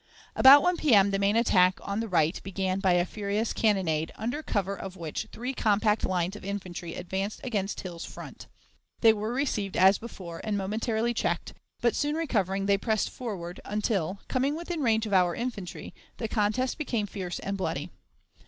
About 0.35 0.63
1 0.63 0.77
P.M., 0.77 1.11
the 1.11 1.19
main 1.19 1.35
attack 1.35 1.77
on 1.83 1.99
the 1.99 2.07
right 2.07 2.41
began 2.41 2.79
by 2.79 2.93
a 2.93 3.05
furious 3.05 3.53
cannonade, 3.53 4.11
under 4.15 4.41
cover 4.41 4.73
of 4.75 4.97
which 4.97 5.27
three 5.31 5.53
compact 5.53 6.03
lines 6.03 6.35
of 6.35 6.43
infantry 6.43 6.95
advanced 6.95 7.39
against 7.43 7.81
Hill's 7.81 8.03
front. 8.03 8.47
They 9.01 9.13
were 9.13 9.31
received 9.31 9.77
as 9.77 9.99
before 9.99 10.41
and 10.43 10.57
momentarily 10.57 11.13
checked, 11.13 11.53
but, 11.81 11.95
soon 11.95 12.15
recovering, 12.15 12.65
they 12.65 12.79
pressed 12.79 13.11
forward, 13.11 13.59
until, 13.63 14.19
coming 14.27 14.55
within 14.55 14.81
range 14.81 15.05
of 15.05 15.13
our 15.13 15.35
infantry, 15.35 15.93
the 16.17 16.27
contest 16.27 16.79
became 16.79 17.05
fierce 17.05 17.37
and 17.37 17.55
bloody. 17.55 17.91